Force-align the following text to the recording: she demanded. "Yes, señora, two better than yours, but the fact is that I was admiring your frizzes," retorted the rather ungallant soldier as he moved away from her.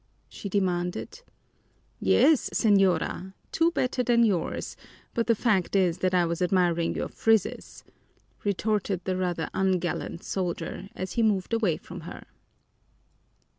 she 0.27 0.49
demanded. 0.49 1.21
"Yes, 1.99 2.49
señora, 2.51 3.35
two 3.51 3.69
better 3.69 4.01
than 4.01 4.23
yours, 4.23 4.75
but 5.13 5.27
the 5.27 5.35
fact 5.35 5.75
is 5.75 5.99
that 5.99 6.15
I 6.15 6.25
was 6.25 6.41
admiring 6.41 6.95
your 6.95 7.07
frizzes," 7.07 7.83
retorted 8.43 9.01
the 9.05 9.15
rather 9.15 9.47
ungallant 9.53 10.23
soldier 10.23 10.89
as 10.95 11.11
he 11.11 11.21
moved 11.21 11.53
away 11.53 11.77
from 11.77 11.99
her. 12.09 12.25